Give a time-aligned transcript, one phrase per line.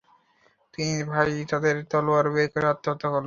[0.73, 3.19] তিনি ভাই তাদের তলোয়ার বের করে আত্মহত্যা করল।